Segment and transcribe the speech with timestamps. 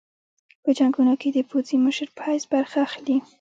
[0.63, 3.17] په جنګونو کې د پوځي مشر په حیث برخه اخلي.